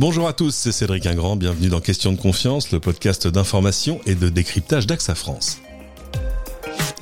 [0.00, 4.14] Bonjour à tous, c'est Cédric Ingrand, bienvenue dans Question de confiance, le podcast d'information et
[4.14, 5.60] de décryptage d'AXA France.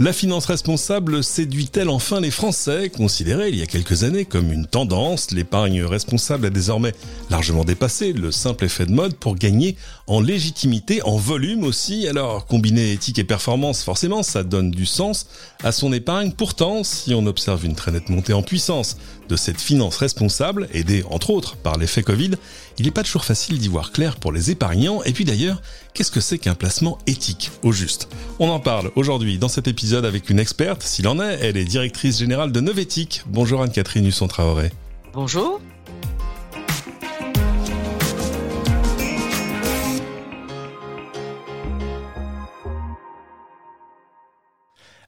[0.00, 4.66] La finance responsable séduit-elle enfin les Français Considérée il y a quelques années comme une
[4.66, 6.92] tendance, l'épargne responsable a désormais
[7.30, 9.76] largement dépassé le simple effet de mode pour gagner
[10.06, 12.06] en légitimité, en volume aussi.
[12.06, 15.26] Alors, combiner éthique et performance, forcément, ça donne du sens
[15.64, 16.30] à son épargne.
[16.30, 21.02] Pourtant, si on observe une très nette montée en puissance de cette finance responsable, aidée
[21.10, 22.36] entre autres par l'effet Covid,
[22.78, 25.02] il n'est pas toujours facile d'y voir clair pour les épargnants.
[25.02, 25.60] Et puis d'ailleurs,
[25.94, 28.08] qu'est-ce que c'est qu'un placement éthique au juste?
[28.38, 31.38] On en parle aujourd'hui dans cet épisode avec une experte, s'il en est.
[31.42, 33.22] Elle est directrice générale de Novetic.
[33.26, 34.70] Bonjour Anne-Catherine Husson-Traoré.
[35.12, 35.60] Bonjour.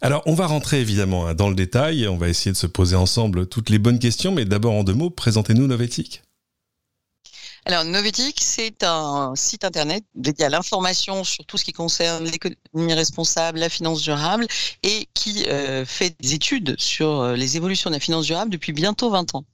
[0.02, 2.96] Alors, on va rentrer évidemment hein, dans le détail, on va essayer de se poser
[2.96, 6.22] ensemble toutes les bonnes questions, mais d'abord en deux mots, présentez-nous Novetic.
[7.72, 12.94] Alors, Novetic, c'est un site internet dédié à l'information sur tout ce qui concerne l'économie
[12.94, 14.48] responsable, la finance durable,
[14.82, 18.72] et qui euh, fait des études sur euh, les évolutions de la finance durable depuis
[18.72, 19.44] bientôt 20 ans.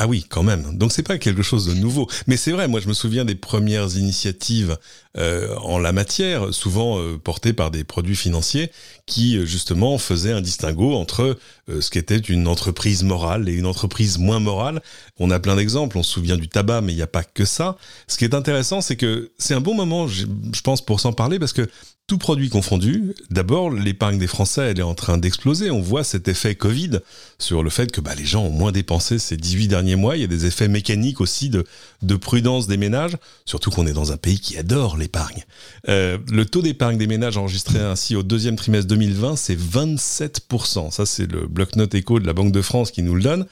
[0.00, 0.78] Ah oui, quand même.
[0.78, 2.06] Donc c'est pas quelque chose de nouveau.
[2.28, 4.78] Mais c'est vrai, moi je me souviens des premières initiatives
[5.16, 8.70] euh, en la matière, souvent euh, portées par des produits financiers,
[9.06, 11.36] qui euh, justement faisaient un distinguo entre
[11.68, 14.80] ce qu'était une entreprise morale et une entreprise moins morale.
[15.18, 17.44] On a plein d'exemples, on se souvient du tabac, mais il n'y a pas que
[17.44, 17.76] ça.
[18.06, 20.26] Ce qui est intéressant, c'est que c'est un bon moment, je
[20.62, 21.68] pense, pour s'en parler, parce que
[22.08, 25.70] tout produit confondu, d'abord, l'épargne des Français, elle est en train d'exploser.
[25.70, 27.00] On voit cet effet Covid
[27.38, 30.16] sur le fait que bah, les gens ont moins dépensé ces 18 derniers mois.
[30.16, 31.66] Il y a des effets mécaniques aussi de,
[32.00, 35.44] de prudence des ménages, surtout qu'on est dans un pays qui adore l'épargne.
[35.90, 40.90] Euh, le taux d'épargne des ménages enregistré ainsi au deuxième trimestre 2020, c'est 27%.
[40.90, 43.46] Ça, c'est le bloc-notes éco de la Banque de France qui nous le donne.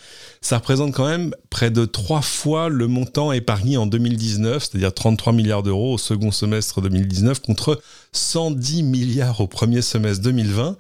[0.47, 5.33] Ça représente quand même près de trois fois le montant épargné en 2019, c'est-à-dire 33
[5.33, 7.81] milliards d'euros au second semestre 2019 contre
[8.13, 10.77] 110 milliards au premier semestre 2020.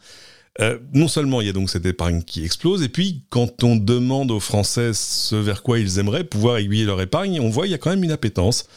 [0.60, 3.74] Euh, non seulement il y a donc cette épargne qui explose, et puis quand on
[3.74, 7.72] demande aux Français ce vers quoi ils aimeraient pouvoir aiguiller leur épargne, on voit qu'il
[7.72, 8.68] y a quand même une appétence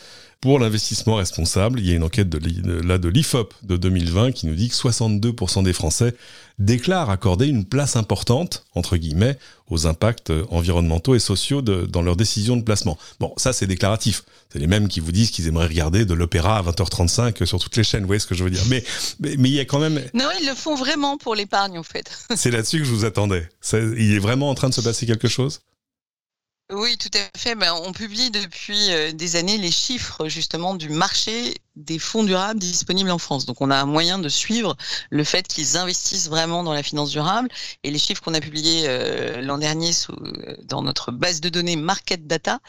[0.42, 1.80] pour l'investissement responsable.
[1.80, 4.76] Il y a une enquête de, là de l'IFOP de 2020 qui nous dit que
[4.76, 6.16] 62% des Français
[6.60, 9.38] déclarent accorder une place importante, entre guillemets,
[9.70, 12.98] aux impacts environnementaux et sociaux dans leurs décisions de placement.
[13.20, 14.24] Bon, ça c'est déclaratif.
[14.52, 17.76] C'est les mêmes qui vous disent qu'ils aimeraient regarder de l'opéra à 20h35 sur toutes
[17.76, 18.84] les chaînes, vous voyez ce que je veux dire mais,
[19.20, 20.02] mais, il y a quand même...
[20.14, 22.12] Non, ils le font vraiment pour l'épargne en fait.
[22.36, 23.48] c'est là-dessus que je vous attendais.
[23.74, 25.62] il est vraiment en train de se passer quelque chose?
[26.72, 27.56] Oui, tout à fait.
[27.56, 32.60] Ben, on publie depuis euh, des années les chiffres justement du marché des fonds durables
[32.60, 33.46] disponibles en France.
[33.46, 34.76] Donc on a un moyen de suivre
[35.10, 37.50] le fait qu'ils investissent vraiment dans la finance durable.
[37.84, 41.76] Et les chiffres qu'on a publiés euh, l'an dernier euh, dans notre base de données
[41.76, 42.60] Market Data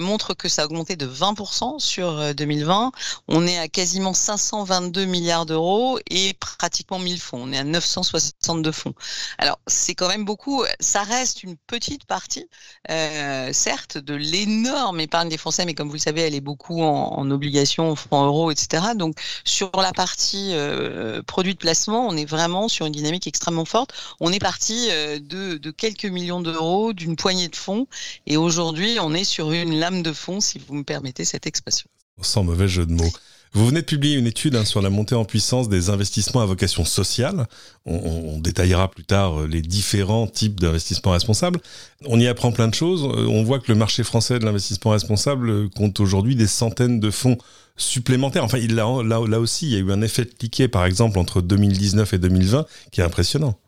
[0.00, 2.92] montrent que ça a augmenté de 20% sur 2020.
[3.28, 7.42] On est à quasiment 522 milliards d'euros et pratiquement 1000 fonds.
[7.42, 8.94] On est à 962 fonds.
[9.38, 10.64] Alors c'est quand même beaucoup.
[10.80, 12.48] Ça reste une petite partie.
[12.90, 16.82] Euh, certes, de l'énorme épargne des Français, mais comme vous le savez, elle est beaucoup
[16.82, 18.94] en, obligations, en francs etc.
[18.96, 23.64] Donc, sur la partie euh, produit de placement, on est vraiment sur une dynamique extrêmement
[23.64, 23.92] forte.
[24.20, 27.86] On est parti euh, de, quelques millions d'euros, d'une poignée de fonds,
[28.26, 31.88] et aujourd'hui, on est sur une lame de fonds, si vous me permettez cette expression.
[32.20, 33.12] Sans mauvais jeu de mots.
[33.54, 36.44] Vous venez de publier une étude hein, sur la montée en puissance des investissements à
[36.44, 37.46] vocation sociale.
[37.86, 41.60] On, détaillera plus tard euh, les différents types d'investissements responsables.
[42.04, 43.04] On y apprend plein de choses.
[43.04, 47.12] Euh, on voit que le marché français de l'investissement responsable compte aujourd'hui des centaines de
[47.12, 47.38] fonds
[47.76, 48.44] supplémentaires.
[48.44, 51.18] Enfin, là, là, là aussi, il y a eu un effet de cliquet, par exemple,
[51.18, 53.58] entre 2019 et 2020, qui est impressionnant.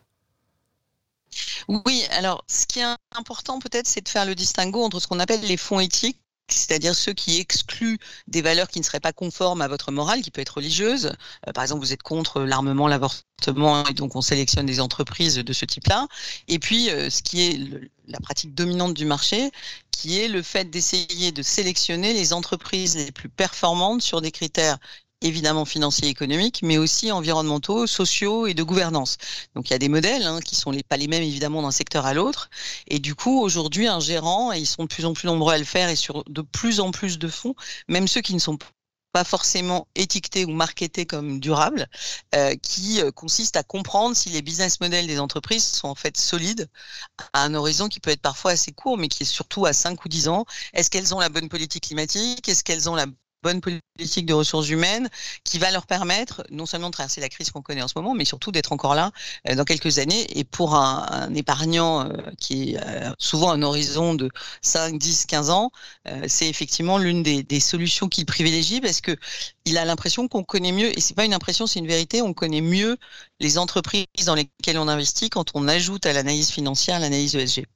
[1.68, 5.18] Oui, alors ce qui est important peut-être, c'est de faire le distinguo entre ce qu'on
[5.18, 7.98] appelle les fonds éthiques c'est-à-dire ceux qui excluent
[8.28, 11.12] des valeurs qui ne seraient pas conformes à votre morale, qui peut être religieuse.
[11.46, 15.52] Euh, par exemple, vous êtes contre l'armement, l'avortement, et donc on sélectionne des entreprises de
[15.52, 16.06] ce type-là.
[16.48, 17.60] Et puis, euh, ce qui est
[18.06, 19.50] la pratique dominante du marché,
[19.90, 24.78] qui est le fait d'essayer de sélectionner les entreprises les plus performantes sur des critères
[25.22, 29.16] évidemment financiers et économiques, mais aussi environnementaux, sociaux et de gouvernance.
[29.54, 31.70] Donc il y a des modèles hein, qui sont les, pas les mêmes évidemment d'un
[31.70, 32.50] secteur à l'autre.
[32.88, 35.58] Et du coup, aujourd'hui, un gérant, et ils sont de plus en plus nombreux à
[35.58, 37.54] le faire et sur de plus en plus de fonds,
[37.88, 38.58] même ceux qui ne sont
[39.12, 41.88] pas forcément étiquetés ou marketés comme durables,
[42.34, 46.18] euh, qui euh, consiste à comprendre si les business models des entreprises sont en fait
[46.18, 46.68] solides
[47.32, 50.04] à un horizon qui peut être parfois assez court, mais qui est surtout à 5
[50.04, 50.44] ou 10 ans.
[50.74, 52.46] Est-ce qu'elles ont la bonne politique climatique?
[52.46, 53.06] Est-ce qu'elles ont la
[53.46, 55.08] bonne politique de ressources humaines
[55.44, 58.12] qui va leur permettre non seulement de traverser la crise qu'on connaît en ce moment,
[58.12, 59.12] mais surtout d'être encore là
[59.48, 60.26] euh, dans quelques années.
[60.38, 62.08] Et pour un, épargnant euh,
[62.38, 62.80] qui est
[63.18, 64.28] souvent un horizon de
[64.62, 65.70] 5, 10, 15 ans,
[66.26, 69.16] c'est effectivement l'une des, des solutions qu'il privilégie parce que
[69.64, 72.32] il a l'impression qu'on connaît mieux, et c'est pas une impression, c'est une vérité, on
[72.32, 72.96] connaît mieux
[73.40, 77.66] les entreprises dans lesquelles on investit quand on ajoute à l'analyse financière l'analyse ESG.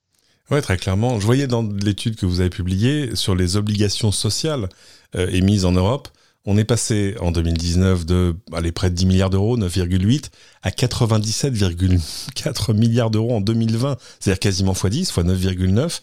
[0.50, 1.20] Oui, très clairement.
[1.20, 4.69] Je voyais dans l'étude que vous avez publiée sur les obligations sociales
[5.14, 6.08] euh, émises en Europe,
[6.47, 8.35] on est passé en 2019 de
[8.75, 10.31] près de 10 milliards d'euros, 9,8,
[10.62, 16.00] à 97,4 milliards d'euros en 2020, c'est-à-dire quasiment x 10, x 9,9,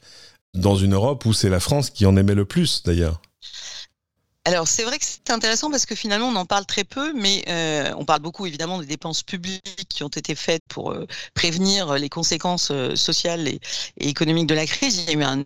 [0.53, 3.19] dans une Europe où c'est la France qui en émet le plus d'ailleurs.
[4.47, 7.43] Alors c'est vrai que c'est intéressant parce que finalement on en parle très peu, mais
[7.49, 11.95] euh, on parle beaucoup évidemment des dépenses publiques qui ont été faites pour euh, prévenir
[11.95, 13.59] les conséquences euh, sociales et,
[13.97, 14.99] économiques de la crise.
[14.99, 15.43] Il y a eu un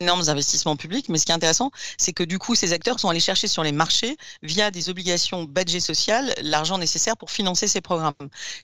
[0.00, 3.08] d'énormes investissements publics, mais ce qui est intéressant, c'est que du coup, ces acteurs sont
[3.08, 7.80] allés chercher sur les marchés, via des obligations badgées sociales, l'argent nécessaire pour financer ces
[7.80, 8.14] programmes.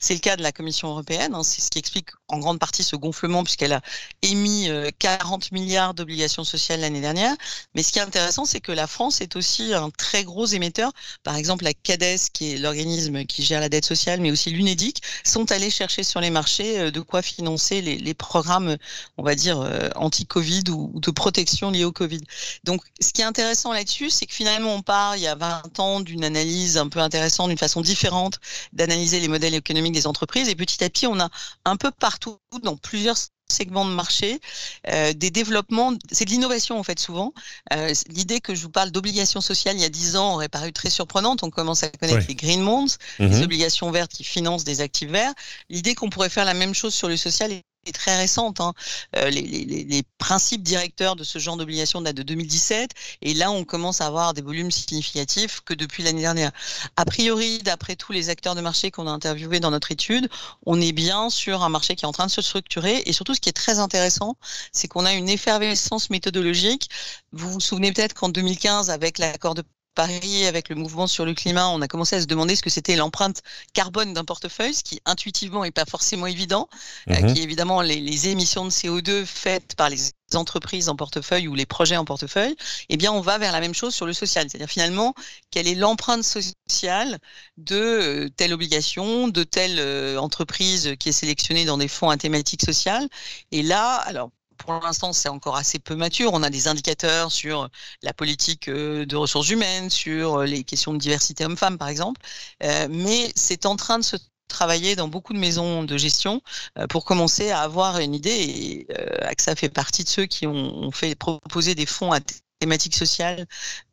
[0.00, 2.82] C'est le cas de la Commission européenne, hein, c'est ce qui explique en grande partie
[2.82, 3.80] ce gonflement, puisqu'elle a
[4.22, 4.68] émis
[4.98, 7.34] 40 euh, milliards d'obligations sociales l'année dernière.
[7.74, 10.92] Mais ce qui est intéressant, c'est que la France est aussi un très gros émetteur.
[11.22, 15.02] Par exemple, la CADES, qui est l'organisme qui gère la dette sociale, mais aussi l'UNEDIC,
[15.24, 18.76] sont allés chercher sur les marchés euh, de quoi financer les, les programmes,
[19.16, 22.20] on va dire, euh, anti-Covid ou, de protection liée au Covid.
[22.64, 25.80] Donc, ce qui est intéressant là-dessus, c'est que finalement, on part il y a 20
[25.80, 28.38] ans d'une analyse un peu intéressante, d'une façon différente
[28.72, 30.48] d'analyser les modèles économiques des entreprises.
[30.48, 31.28] Et petit à petit, on a
[31.64, 33.16] un peu partout, dans plusieurs
[33.50, 34.40] segments de marché,
[34.88, 37.32] euh, des développements, c'est de l'innovation en fait souvent.
[37.72, 40.72] Euh, L'idée que je vous parle d'obligations sociales il y a 10 ans aurait paru
[40.72, 41.42] très surprenante.
[41.42, 42.86] On commence à connaître les green bonds,
[43.18, 43.42] les mhm.
[43.42, 45.32] obligations vertes qui financent des actifs verts.
[45.70, 47.52] L'idée qu'on pourrait faire la même chose sur le social
[47.86, 48.60] est très récente.
[48.60, 48.74] Hein.
[49.16, 52.90] Euh, les, les, les, principes directeurs de ce genre d'obligation datent de 2017,
[53.22, 56.50] et là on commence à avoir des volumes significatifs que depuis l'année dernière.
[56.96, 60.28] A priori, d'après tous les acteurs de marché qu'on a interviewés dans notre étude,
[60.66, 63.34] on est bien sur un marché qui est en train de se structurer, et surtout
[63.34, 64.36] ce qui est très intéressant,
[64.72, 66.90] c'est qu'on a une effervescence méthodologique.
[67.32, 69.62] Vous vous souvenez peut-être qu'en 2015, avec l'accord de
[69.98, 72.70] Paris, avec le mouvement sur le climat, on a commencé à se demander ce que
[72.70, 73.42] c'était l'empreinte
[73.72, 76.68] carbone d'un portefeuille, ce qui intuitivement n'est pas forcément évident,
[77.10, 77.34] euh, mhm.
[77.34, 79.98] qui est évidemment les, émissions de CO2 faites par les
[80.34, 82.54] entreprises en portefeuille ou les projets en portefeuille,
[82.90, 84.46] eh bien, on va vers la même chose sur le social.
[84.48, 85.14] C'est-à-dire finalement,
[85.50, 87.18] quelle est l'empreinte sociale
[87.56, 92.16] de euh, telle obligation, de telle euh, entreprise qui est sélectionnée dans des fonds à
[92.16, 93.08] thématique sociale?
[93.50, 96.32] Et là, alors, pour l'instant, c'est encore assez peu mature.
[96.34, 97.68] On a des indicateurs sur
[98.02, 102.20] la politique euh, de ressources humaines, sur euh, les questions de diversité homme-femme, par exemple.
[102.62, 104.16] Euh, mais c'est en train de se
[104.48, 106.40] travailler dans beaucoup de maisons de gestion
[106.88, 108.30] pour commencer à avoir une idée.
[108.30, 108.86] Et
[109.22, 112.20] AXA fait partie de ceux qui ont fait proposer des fonds à
[112.58, 113.46] thématiques sociales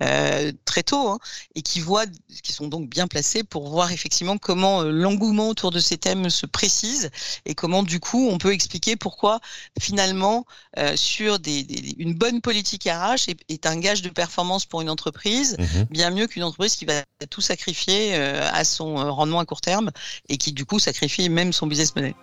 [0.03, 1.19] euh, très tôt hein,
[1.56, 2.06] et qui voient,
[2.44, 6.29] qui sont donc bien placés pour voir effectivement comment euh, l'engouement autour de ces thèmes
[6.29, 7.09] se précise
[7.45, 9.39] et comment du coup on peut expliquer pourquoi
[9.79, 10.45] finalement
[10.77, 11.65] euh, sur des,
[11.97, 16.09] une bonne politique RH est, est, un gage de performance pour une entreprise mmh bien
[16.09, 19.91] mieux qu'une entreprise qui va tout sacrifier euh, à son euh, rendement à court terme
[20.29, 22.13] et qui du coup sacrifie même son business model.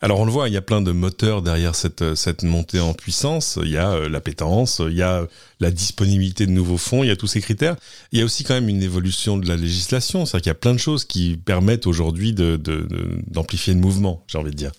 [0.00, 2.78] Alors on le voit, il y a plein de moteurs derrière cette, euh, cette montée
[2.78, 3.58] en puissance.
[3.60, 5.26] Il y a euh, l'appétence, il y a
[5.58, 7.74] la disponibilité de nouveaux fonds, il y a tous ces critères.
[8.12, 10.54] Il y a aussi quand même une évolution de la législation, c'est-à-dire qu'il y a
[10.54, 14.72] plein de choses qui permettent aujourd'hui d'amplifier de, le mouvement, j'ai envie de dire.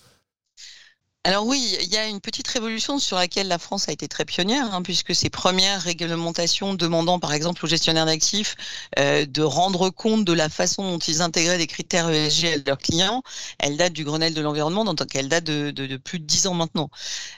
[1.24, 4.24] Alors oui, il y a une petite révolution sur laquelle la France a été très
[4.24, 8.56] pionnière, hein, puisque ces premières réglementations demandant par exemple aux gestionnaires d'actifs
[8.98, 12.78] euh, de rendre compte de la façon dont ils intégraient des critères ESG à leurs
[12.78, 13.22] clients,
[13.58, 16.88] elles datent du Grenelle de l'environnement, donc elles datent de, plus de dix ans maintenant.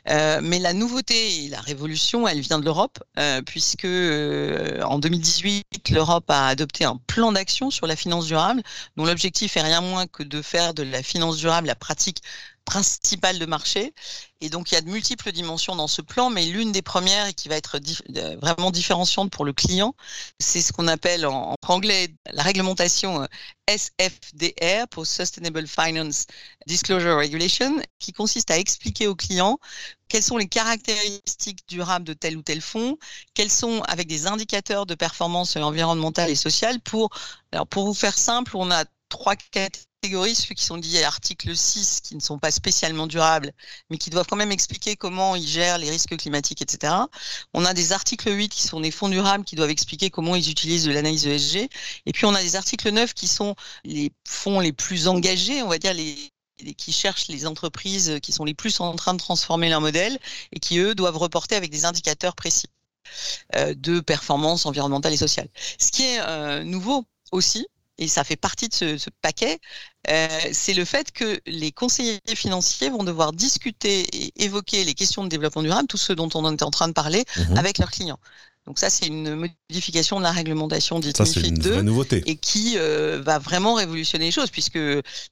[0.09, 5.89] Euh, mais la nouveauté et la révolution, elle vient de l'Europe, euh, puisque en 2018,
[5.91, 8.63] l'Europe a adopté un plan d'action sur la finance durable,
[8.97, 12.23] dont l'objectif est rien moins que de faire de la finance durable la pratique
[12.65, 13.95] principale de marché.
[14.41, 17.27] Et donc, il y a de multiples dimensions dans ce plan, mais l'une des premières
[17.27, 17.79] et qui va être
[18.17, 19.95] euh, vraiment différenciante pour le client,
[20.41, 23.27] c'est ce qu'on appelle en, anglais la réglementation euh,
[23.69, 26.27] SFDR pour Sustainable Finance
[26.67, 29.59] Disclosure Regulation, qui consiste à expliquer au client
[30.09, 32.99] quelles sont les caractéristiques durables de tel ou tel fonds,
[33.35, 36.81] quels sont avec des indicateurs de performance environnementale et sociale.
[36.81, 37.11] Pour,
[37.53, 41.57] alors pour vous faire simple, on a trois catégories, ceux qui sont liés à l'article
[41.57, 43.53] 6, qui ne sont pas spécialement durables,
[43.89, 46.93] mais qui doivent quand même expliquer comment ils gèrent les risques climatiques, etc.
[47.55, 50.51] On a des articles 8 qui sont des fonds durables, qui doivent expliquer comment ils
[50.51, 51.69] utilisent de l'analyse ESG.
[52.07, 53.55] Et puis on a des articles 9 qui sont
[53.85, 56.17] les fonds les plus engagés, on va dire les
[56.77, 60.17] qui cherchent les entreprises qui sont les plus en train de transformer leur modèle
[60.53, 62.69] et qui, eux, doivent reporter avec des indicateurs précis
[63.53, 65.49] de performance environnementale et sociale.
[65.79, 67.67] Ce qui est nouveau aussi,
[67.99, 69.61] et ça fait partie de ce, paquet,
[70.09, 75.25] euh, c'est le fait que les conseillers financiers vont devoir discuter et évoquer les questions
[75.25, 77.91] de développement durable, tout ce dont on était en train de parler, mmh avec leurs
[77.91, 78.19] clients.
[78.67, 82.23] Donc ça, c'est une modification de la réglementation dite ça, MIFID 2 nouveauté.
[82.27, 84.79] et qui euh, va vraiment révolutionner les choses, puisque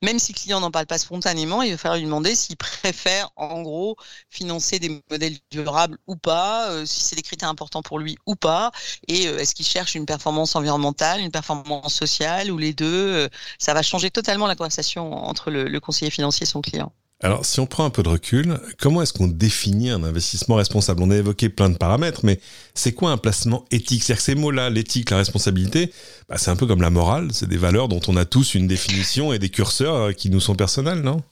[0.02, 3.30] même si le client n'en parle pas spontanément, il va falloir lui demander s'il préfère,
[3.36, 3.96] en gros,
[4.30, 8.34] financer des modèles durables ou pas, euh, si c'est des critères importants pour lui ou
[8.34, 8.72] pas,
[9.06, 13.28] et euh, est-ce qu'il cherche une performance environnementale, une performance sociale, ou les deux.
[13.58, 16.92] ça va changer totalement la conversation entre le, le conseiller financier et son client.
[17.22, 21.02] Alors, si on prend un peu de recul, comment est-ce qu'on définit un investissement responsable?
[21.02, 22.40] On a évoqué plein de paramètres, mais
[22.74, 24.02] c'est quoi un placement éthique?
[24.02, 25.92] C'est-à-dire que ces mots-là, l'éthique, la responsabilité,
[26.30, 28.66] bah, c'est un peu comme la morale, c'est des valeurs dont on a tous une
[28.66, 31.22] définition et des curseurs euh, qui nous sont personnels, non?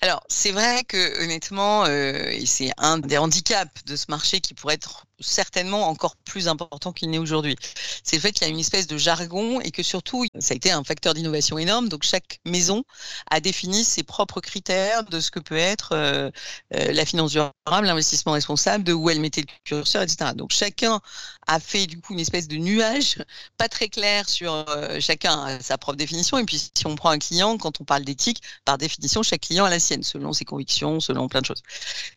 [0.00, 4.74] Alors, c'est vrai que honnêtement, euh, c'est un des handicaps de ce marché qui pourrait
[4.74, 7.56] être certainement encore plus important qu'il n'est aujourd'hui.
[8.02, 10.56] C'est le fait qu'il y a une espèce de jargon et que surtout, ça a
[10.56, 11.88] été un facteur d'innovation énorme.
[11.88, 12.84] Donc chaque maison
[13.30, 16.30] a défini ses propres critères de ce que peut être euh,
[16.74, 20.32] euh, la finance durable, l'investissement responsable, de où elle mettait le curseur, etc.
[20.34, 21.00] Donc chacun
[21.46, 23.18] a fait du coup une espèce de nuage
[23.56, 26.38] pas très clair sur euh, chacun sa propre définition.
[26.38, 29.64] Et puis si on prend un client, quand on parle d'éthique, par définition, chaque client
[29.64, 31.62] a la sienne, selon ses convictions, selon plein de choses.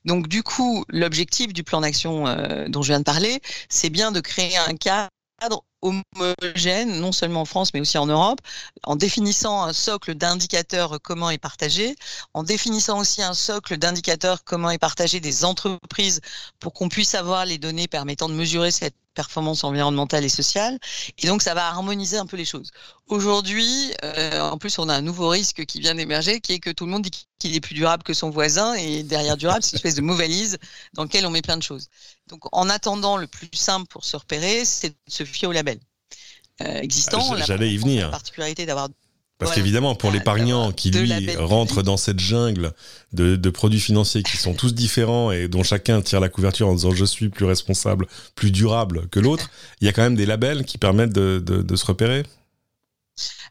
[0.06, 2.26] Donc du coup, l'objectif du plan d'action
[2.68, 7.46] dont je viens de parler, c'est bien de créer un cadre homogène, non seulement en
[7.46, 8.40] France, mais aussi en Europe,
[8.84, 11.96] en définissant un socle d'indicateurs communs et partagés,
[12.34, 16.22] en définissant aussi un socle d'indicateurs communs et partagés des entreprises
[16.60, 20.80] pour qu'on puisse avoir les données permettant de mesurer cette performance environnementale et sociale.
[21.18, 22.72] Et donc, ça va harmoniser un peu les choses.
[23.08, 26.70] Aujourd'hui, euh, en plus, on a un nouveau risque qui vient d'émerger, qui est que
[26.70, 29.74] tout le monde dit qu'il est plus durable que son voisin, et derrière durable, c'est
[29.74, 30.58] une espèce de mauvaise valise
[30.94, 31.88] dans lequel on met plein de choses.
[32.28, 35.80] Donc, en attendant, le plus simple pour se repérer, c'est de se fier au label
[36.62, 37.36] euh, existant.
[37.46, 38.06] J'allais y venir.
[38.06, 38.88] La particularité d'avoir
[39.40, 42.74] parce qu'évidemment, pour l'épargnant qui, lui, rentre dans cette jungle
[43.14, 46.76] de, de, produits financiers qui sont tous différents et dont chacun tire la couverture en
[46.76, 48.06] disant je suis plus responsable,
[48.36, 51.62] plus durable que l'autre, il y a quand même des labels qui permettent de, de,
[51.62, 52.24] de se repérer.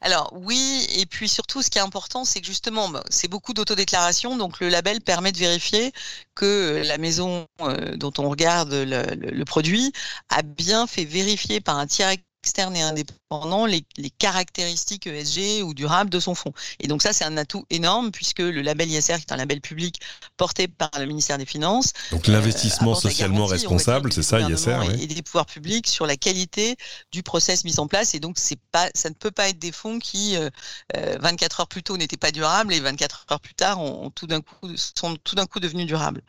[0.00, 3.52] Alors oui, et puis surtout, ce qui est important, c'est que justement, bah, c'est beaucoup
[3.52, 5.92] d'autodéclaration, donc le label permet de vérifier
[6.34, 9.92] que la maison euh, dont on regarde le, le, produit
[10.28, 15.74] a bien fait vérifier par un tiers externe et indépendant les, les, caractéristiques ESG ou
[15.74, 16.52] durables de son fonds.
[16.80, 19.60] Et donc ça, c'est un atout énorme puisque le label ISR, qui est un label
[19.60, 20.00] public
[20.36, 21.92] porté par le ministère des Finances.
[22.10, 24.78] Donc l'investissement euh, socialement responsable, c'est ça, ISR.
[25.00, 26.76] Et, des pouvoirs publics sur la qualité
[27.12, 28.14] du process mis en place.
[28.14, 30.48] Et donc c'est pas, ça ne peut pas être des fonds qui, euh,
[30.94, 34.26] 24 euh, heures plus tôt, n'étaient pas durables et 24 heures plus tard ont, tout
[34.26, 36.22] d'un coup, sont tout d'un coup devenus durables.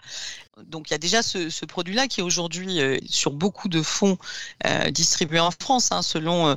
[0.67, 3.81] Donc il y a déjà ce, ce produit-là qui est aujourd'hui euh, sur beaucoup de
[3.81, 4.17] fonds
[4.65, 5.91] euh, distribués en France.
[5.91, 6.56] Hein, selon euh,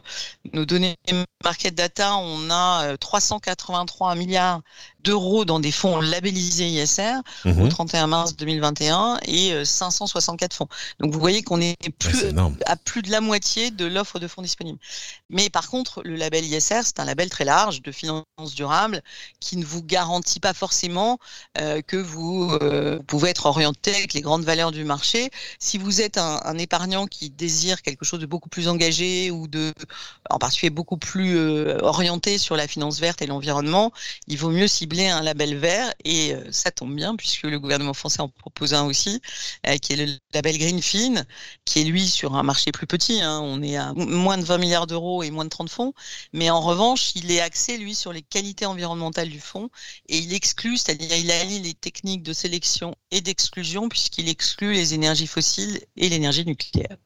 [0.52, 0.96] nos données
[1.44, 4.62] market data, on a 383 milliards
[5.04, 8.10] d'euros dans des fonds labellisés ISR au 31 mhm.
[8.10, 10.68] mars 2021 et 564 fonds.
[11.00, 12.26] Donc vous voyez qu'on est, plus,
[12.66, 14.78] à plus de la moitié de l'offre de fonds disponibles.
[15.30, 19.02] Mais par contre, le label ISR, c'est un label très large de finance durable
[19.40, 21.18] qui ne vous garantit pas forcément
[21.54, 22.58] que vous
[23.06, 25.30] pouvez être orienté avec les grandes valeurs du marché.
[25.58, 29.72] Si vous êtes un, épargnant qui désire quelque chose de beaucoup plus engagé ou de,
[30.30, 33.92] en particulier beaucoup plus euh, orienté sur la finance verte et l'environnement,
[34.28, 34.68] il vaut mieux
[35.00, 38.84] un label vert et euh, ça tombe bien puisque le gouvernement français en propose un
[38.84, 39.20] aussi,
[39.66, 41.24] euh, qui est le label Greenfin,
[41.64, 43.20] qui est lui sur un marché plus petit.
[43.20, 43.40] Hein.
[43.42, 45.92] on est à moins de 20 milliards d'euros et moins de 30 fonds,
[46.32, 49.70] mais en revanche, il est axé lui sur les qualités environnementales du fonds
[50.08, 54.94] et il exclut, c'est-à-dire il allie les techniques de sélection et d'exclusion puisqu'il exclut les
[54.94, 56.96] énergies fossiles et l'énergie nucléaire.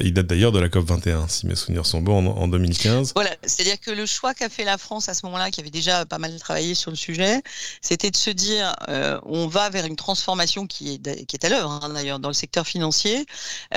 [0.00, 3.12] Il date d'ailleurs de la COP 21, si mes souvenirs sont bons, en, 2015.
[3.14, 6.06] Voilà, c'est-à-dire que le choix qu'a fait la France à ce moment-là, qui avait déjà
[6.06, 7.42] pas mal travaillé sur le sujet,
[7.82, 11.50] c'était de se dire, euh, on va vers une transformation qui est, qui est à
[11.50, 13.26] l'œuvre hein, d'ailleurs dans le secteur financier,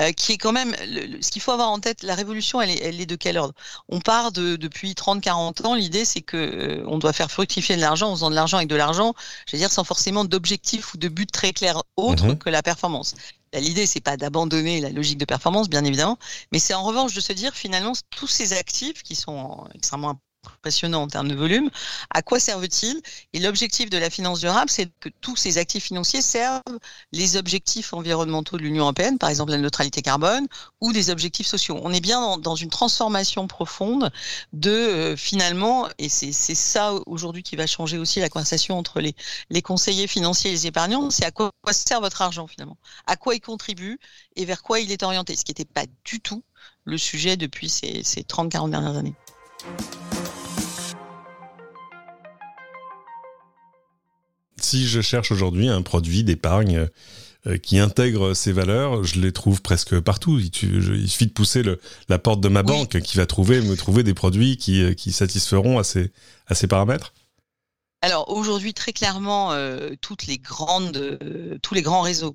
[0.00, 0.74] euh, qui est quand même,
[1.20, 3.52] ce qu'il faut avoir en tête, la révolution, elle est, elle est de quel ordre?
[3.90, 7.82] On part de depuis 30-40 ans, l'idée c'est que euh, on doit faire fructifier de
[7.82, 9.14] l'argent en faisant de l'argent avec de l'argent,
[9.46, 12.38] je veux dire sans forcément d'objectif ou de but très clair autre mhm.
[12.38, 13.14] que la performance.
[13.60, 16.18] L'idée, c'est pas d'abandonner la logique de performance, bien évidemment,
[16.52, 20.20] mais c'est en revanche de se dire finalement tous ces actifs qui sont extrêmement
[20.54, 21.70] impressionnant en termes de volume.
[22.10, 23.00] À quoi servent-ils?
[23.32, 26.62] Et l'objectif de la finance durable, c'est que tous ces actifs financiers servent
[27.12, 30.46] les objectifs environnementaux de l'Union européenne, par exemple la neutralité carbone,
[30.80, 31.78] ou des objectifs sociaux.
[31.82, 34.10] On est bien dans, une transformation profonde
[34.52, 39.62] de euh, finalement, et c'est ça aujourd'hui qui va changer aussi la conversation entre les,
[39.62, 43.40] conseillers financiers et les épargnants, c'est à quoi, sert votre argent finalement, à quoi il
[43.40, 43.98] contribue
[44.36, 46.42] et vers quoi il est orienté, ce qui n'était pas du tout
[46.84, 49.14] le sujet depuis ces, ces 30-40 dernières années.
[54.66, 56.88] Si je cherche aujourd'hui un produit d'épargne
[57.46, 60.40] euh, qui intègre ces valeurs, je les trouve presque partout.
[60.40, 61.62] Il, suffit de pousser
[62.08, 65.78] la porte de ma banque qui va trouver, me trouver des produits qui, euh, satisferont
[65.78, 67.14] à ces, paramètres.
[68.02, 71.16] Alors aujourd'hui, très clairement, euh, toutes les grandes,
[71.62, 72.34] tous les grands réseaux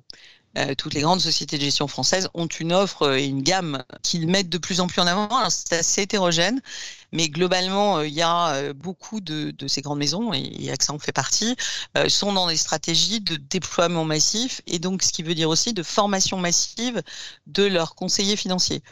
[0.58, 4.28] euh, toutes les grandes sociétés de gestion françaises ont une offre et une gamme qu'ils
[4.28, 5.48] mettent de plus en plus en avant.
[5.48, 6.60] C'est assez hétérogène,
[7.12, 10.92] mais globalement, euh, il y a euh, beaucoup de, de, ces grandes maisons, et AXA
[10.92, 11.56] en fait partie,
[12.08, 15.82] sont dans des stratégies de déploiement massif, et donc ce qui veut dire aussi de
[15.82, 17.02] formation massive
[17.46, 18.82] de leurs conseillers financiers.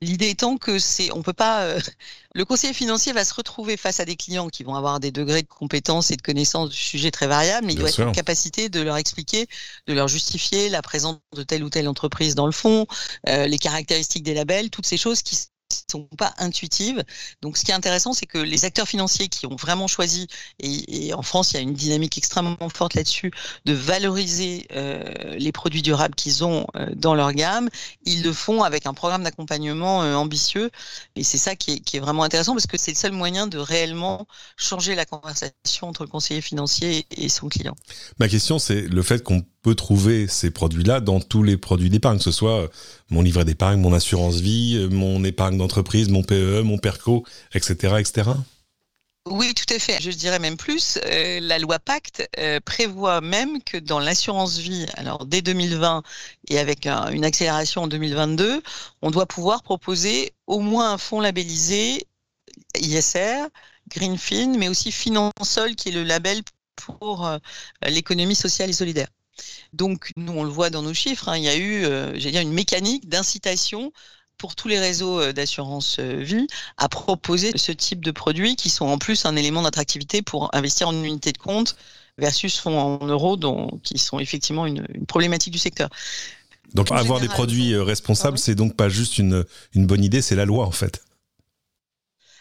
[0.00, 1.74] L'idée étant que c'est, on peut pas,
[2.34, 5.42] le conseiller financier va se retrouver face à des clients qui vont avoir des degrés
[5.42, 8.68] de compétences et de connaissances du sujet très variables, mais il doit être en capacité
[8.68, 9.46] de leur expliquer,
[9.86, 12.86] de leur justifier la présence de telle ou telle entreprise dans le fond,
[13.28, 15.36] euh, les caractéristiques des labels, toutes ces choses qui
[15.90, 17.02] sont pas intuitives.
[17.42, 20.26] Donc, ce qui est intéressant, c'est que les acteurs financiers qui ont vraiment choisi,
[20.60, 23.30] et, en France, il y a une dynamique extrêmement forte là-dessus,
[23.64, 25.02] de valoriser euh,
[25.38, 27.68] les produits durables qu'ils ont euh, dans leur gamme,
[28.04, 30.70] ils le font avec un programme d'accompagnement euh, ambitieux.
[31.16, 33.46] Et c'est ça qui est, qui est, vraiment intéressant parce que c'est le seul moyen
[33.46, 37.74] de réellement changer la conversation entre le conseiller financier et son client.
[38.18, 42.18] Ma question, c'est le fait qu'on peut trouver ces produits-là dans tous les produits d'épargne,
[42.18, 42.68] que ce soit euh,
[43.10, 47.24] mon livret d'épargne, mon assurance vie, euh, mon épargne d'entreprise, mon PE, mon PERCO,
[47.54, 48.30] etc., etc.
[49.26, 50.00] Oui, tout à fait.
[50.00, 52.26] Je dirais même plus, euh, la loi Pacte
[52.64, 56.02] prévoit même que dans l'assurance vie, alors dès 2020
[56.48, 58.62] et avec une accélération en 2022,
[59.02, 62.06] on doit pouvoir proposer au moins un fonds labellisé
[62.74, 63.48] ISR,
[63.88, 66.40] Greenfin, mais aussi Finansol, qui est le label
[66.76, 67.30] pour
[67.86, 69.08] l'économie sociale et solidaire.
[69.72, 72.40] Donc, nous, on le voit dans nos chiffres, hein, il y a eu, euh, dire,
[72.40, 73.92] une mécanique d'incitation
[74.38, 78.70] pour tous les réseaux euh, d'assurance euh, vie à proposer ce type de produits qui
[78.70, 81.76] sont en plus un élément d'attractivité pour investir en unité de compte
[82.18, 85.88] versus fonds en euros, dont, qui sont effectivement une, problématique du secteur.
[86.74, 90.66] Donc, avoir des produits responsables, c'est donc pas juste une bonne idée, c'est la loi
[90.66, 91.02] en fait.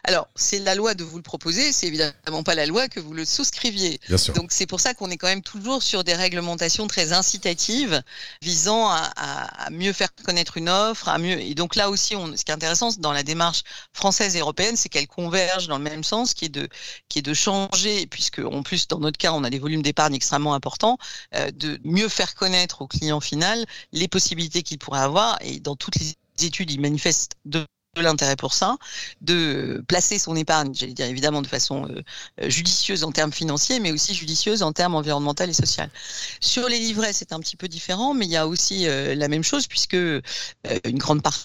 [0.03, 3.13] Alors, c'est la loi de vous le proposer, c'est évidemment pas la loi que vous
[3.13, 3.99] le souscriviez.
[4.36, 8.01] Donc, c'est pour ça qu'on est quand même toujours sur des réglementations très incitatives
[8.41, 11.39] visant à, mieux faire connaître une offre, à mieux.
[11.39, 14.75] Et donc là aussi, on, ce qui est intéressant dans la démarche française et européenne,
[14.75, 16.69] c'est qu'elles convergent dans le même sens, qui est de,
[17.10, 20.15] qui est de changer, puisque en plus dans notre cas, on a des volumes d'épargne
[20.15, 20.97] extrêmement importants,
[21.36, 25.38] euh, de mieux faire connaître au client final les possibilités qu'il pourrait avoir.
[25.41, 27.65] Et dans toutes les études, ils manifestent de
[28.01, 28.77] l'intérêt pour ça,
[29.21, 32.01] de placer son épargne, j'allais dire évidemment de façon euh,
[32.41, 35.86] euh, judicieuse en termes financiers, mais aussi judicieuse en termes environnementaux et sociaux.
[36.39, 39.27] Sur les livrets, c'est un petit peu différent, mais il y a aussi euh, la
[39.27, 41.43] même chose puisque une grande partie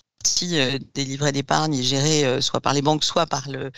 [0.95, 3.73] des livrets d'épargne est gérée soit par les banques, soit par le,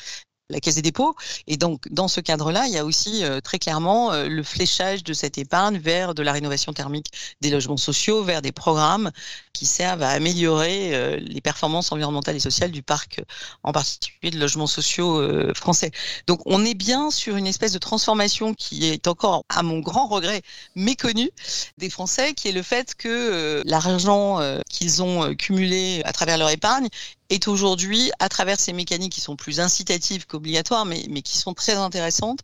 [0.50, 1.14] la Caisse des dépôts.
[1.46, 5.02] Et donc, dans ce cadre-là, il y a aussi euh, très clairement euh, le fléchage
[5.02, 9.10] de cette épargne vers de la rénovation thermique des logements sociaux, vers des programmes
[9.54, 13.22] qui servent à améliorer euh, les performances environnementales et sociales du parc,
[13.62, 15.22] en particulier de logements sociaux
[15.54, 15.90] français.
[16.26, 20.06] Donc, on est bien sur une espèce de transformation qui est encore, à mon grand
[20.06, 20.42] regret,
[20.74, 21.30] méconnue
[21.78, 26.88] des Français, qui est le fait que l'argent qu'ils ont cumulé à travers leur épargne
[27.30, 31.74] est aujourd'hui, à travers ces mécaniques qui sont plus incitatives qu'obligatoires, mais, qui sont très
[31.74, 32.40] intéressantes,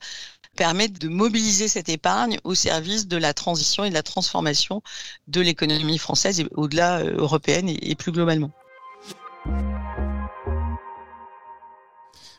[0.56, 4.82] permettent de mobiliser cette épargne au service de la transition et de la transformation
[5.28, 8.50] de l'économie française et au-delà euh, européenne et, plus globalement.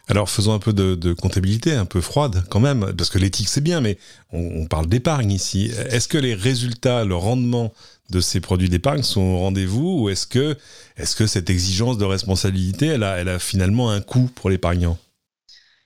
[0.07, 3.61] Alors faisons un peu de, comptabilité, un peu froide quand même, parce que l'éthique c'est
[3.61, 3.97] bien, mais
[4.33, 5.71] on parle d'épargne ici.
[5.89, 7.71] Est-ce que les résultats, le rendement
[8.11, 10.57] de ces produits d'épargne sont au rendez-vous ou est-ce que,
[10.97, 14.97] est que cette exigence de responsabilité, elle a, elle a finalement un coût pour l'épargnant?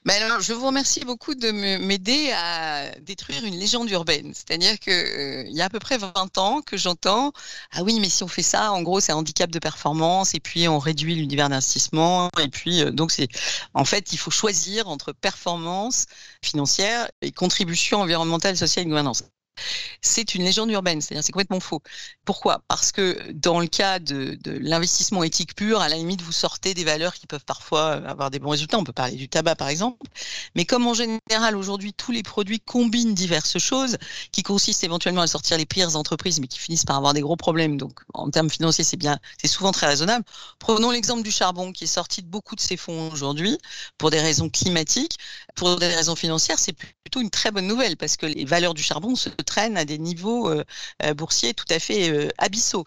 [0.05, 4.33] Ben alors, je vous remercie beaucoup de m'aider à détruire une légende urbaine.
[4.35, 7.33] C'est-à-dire que euh, il y a à peu près 20 ans que j'entends
[7.71, 10.39] ah oui, mais si on fait ça, en gros, c'est un handicap de performance et
[10.39, 13.27] puis on réduit l'univers d'investissement et puis euh, donc c'est
[13.73, 16.05] en fait, il faut choisir entre performance
[16.43, 19.23] financière et contribution environnementale, sociale et gouvernance.
[20.01, 21.81] C'est une légende urbaine, c'est-à-dire c'est complètement faux.
[22.25, 22.61] Pourquoi?
[22.67, 26.83] Parce que dans le cas de, l'investissement éthique pur, à la limite, vous sortez des
[26.83, 28.77] valeurs qui peuvent parfois avoir des bons résultats.
[28.77, 29.97] On peut parler du tabac, par exemple.
[30.55, 33.97] Mais comme en général, aujourd'hui, tous les produits combinent diverses choses,
[34.31, 37.35] qui consistent éventuellement à sortir les pires entreprises, mais qui finissent par avoir des gros
[37.35, 37.77] problèmes.
[37.77, 40.25] Donc, en termes financiers, c'est bien, c'est souvent très raisonnable.
[40.59, 43.57] Prenons l'exemple du charbon, qui est sorti de beaucoup de ses fonds aujourd'hui,
[43.97, 45.17] pour des raisons climatiques.
[45.55, 48.83] Pour des raisons financières, c'est plutôt une très bonne nouvelle, parce que les valeurs du
[48.83, 50.63] charbon se traînent à des niveaux euh,
[51.03, 52.85] euh, boursiers tout à fait euh, abyssaux.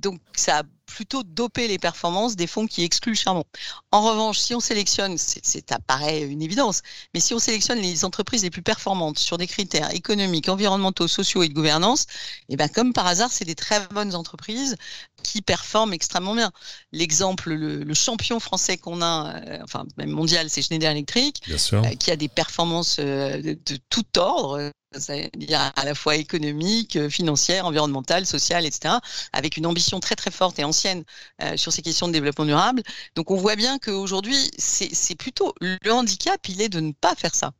[0.00, 3.44] donc, ça plutôt doper les performances des fonds qui excluent le charbon.
[3.92, 6.82] En revanche, si on sélectionne, c'est apparaît une évidence,
[7.14, 11.42] mais si on sélectionne les entreprises les plus performantes sur des critères économiques, environnementaux, sociaux
[11.42, 12.02] et de gouvernance,
[12.48, 14.76] et eh ben comme par hasard, c'est des très bonnes entreprises
[15.22, 16.50] qui performent extrêmement bien.
[16.92, 22.10] L'exemple, le, champion français qu'on a, euh, enfin même mondial, c'est Schneider Electric, euh, qui
[22.10, 27.66] a des performances euh, de, de, tout ordre, c'est-à-dire à la fois économique, euh, financière,
[27.66, 28.94] environnementale, sociale, etc.,
[29.32, 31.04] avec une ambition très très forte et ancienne
[31.42, 32.82] euh, sur ces questions de développement durable.
[33.14, 37.34] Donc on voit bien qu'aujourd'hui, c'est plutôt le handicap, il est de ne pas faire
[37.34, 37.52] ça.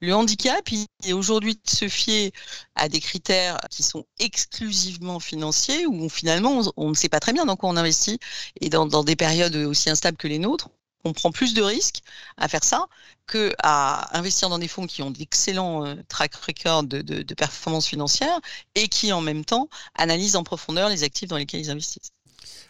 [0.00, 2.32] Le handicap, il est aujourd'hui de se fier
[2.74, 7.46] à des critères qui sont exclusivement financiers, où finalement on, ne sait pas très bien
[7.46, 8.18] dans quoi on investit,
[8.60, 10.70] et dans des périodes aussi instables que les nôtres,
[11.04, 12.02] on prend plus de risques
[12.36, 12.86] à faire ça
[13.26, 17.86] que à investir dans des fonds qui ont d'excellents euh, track records de, de performance
[17.86, 18.40] financière
[18.74, 22.12] et qui en même temps analysent en profondeur les actifs dans lesquels ils investissent.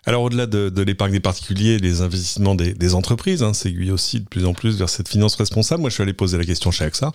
[0.07, 3.53] Alors au-delà de, l'épargne des particuliers, les investissements des, entreprises hein,
[3.93, 5.83] aussi de plus en plus vers cette finance responsable.
[5.83, 7.13] Moi, je suis allé poser la question chez AXA.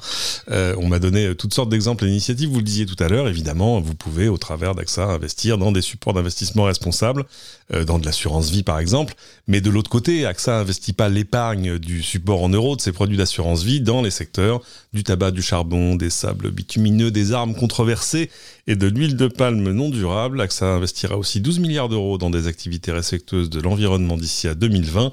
[0.52, 2.50] Euh, on m'a donné toutes sortes d'exemples d'initiatives.
[2.50, 5.82] Vous le disiez tout à l'heure, évidemment, vous pouvez au travers d'AXA investir dans des
[5.82, 7.26] supports d'investissement responsables,
[7.74, 9.16] euh, dans de l'assurance vie par exemple.
[9.48, 13.18] Mais de l'autre côté, AXA investit pas l'épargne du support en euros de ses produits
[13.18, 14.62] d'assurance vie dans les secteurs
[14.94, 18.30] du tabac, du charbon, des sables bitumineux, des armes controversées
[18.68, 20.40] et de l'huile de palme non durable.
[20.40, 25.12] AXA investira aussi 12 milliards d'euros dans des activités respectueuses de l'environnement d'ici à 2020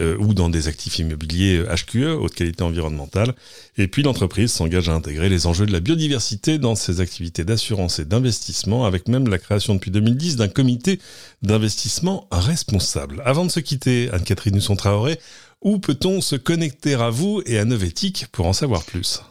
[0.00, 3.34] euh, ou dans des actifs immobiliers HQE, haute qualité environnementale.
[3.76, 7.98] Et puis l'entreprise s'engage à intégrer les enjeux de la biodiversité dans ses activités d'assurance
[7.98, 11.00] et d'investissement, avec même la création depuis 2010 d'un comité
[11.42, 13.22] d'investissement responsable.
[13.24, 15.18] Avant de se quitter, Anne-Catherine Husson-Traoré,
[15.62, 19.22] où peut-on se connecter à vous et à Novetic pour en savoir plus?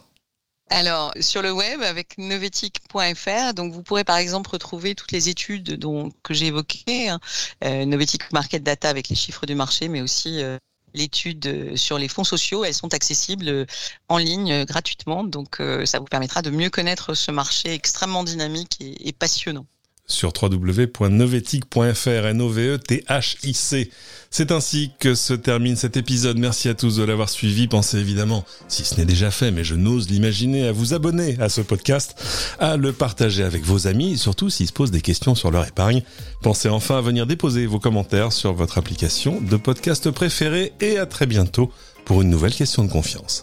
[0.70, 5.74] Alors, sur le web, avec novetic.fr, donc vous pourrez par exemple retrouver toutes les études
[5.74, 7.20] dont, que j'ai évoquées, hein.
[7.64, 10.58] euh, Novetic Market Data avec les chiffres du marché, mais aussi euh,
[10.94, 12.64] l'étude euh, sur les fonds sociaux.
[12.64, 13.66] Elles sont accessibles
[14.08, 19.12] en ligne gratuitement, donc ça vous permettra de mieux connaître ce marché extrêmement dynamique et
[19.12, 19.66] passionnant
[20.06, 23.90] sur www.novetic.fr, N-O-V-E-T-H-I-C.
[24.30, 26.38] C'est ainsi que se termine cet épisode.
[26.38, 27.68] Merci à tous de l'avoir suivi.
[27.68, 31.48] Pensez évidemment, si ce n'est déjà fait, mais je n'ose l'imaginer, à vous abonner à
[31.48, 32.16] ce podcast,
[32.58, 36.02] à le partager avec vos amis, surtout s'ils se posent des questions sur leur épargne.
[36.42, 41.06] Pensez enfin à venir déposer vos commentaires sur votre application de podcast préférée et à
[41.06, 41.72] très bientôt
[42.04, 43.42] pour une nouvelle question de confiance.